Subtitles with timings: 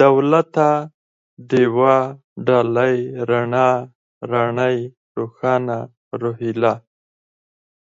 [0.00, 0.68] دولته،
[1.48, 1.96] ډېوه،
[2.46, 2.96] ډالۍ،
[3.28, 3.70] رڼا،
[4.30, 4.76] راڼۍ،
[5.18, 5.78] روښانه،
[6.20, 6.74] روهيله